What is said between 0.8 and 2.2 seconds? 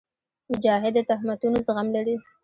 د تهمتونو زغم لري.